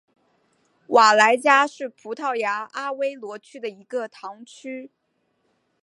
[0.87, 4.89] 瓦莱加是葡萄牙阿威罗区的一个堂区。